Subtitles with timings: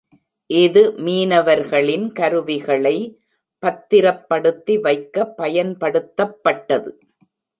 [0.49, 2.95] இது மீனவர்களின் கருவிகளை
[3.63, 6.91] பத்திரப்படுத்தி வைக்க பயன்படுத்தப்பட்டது.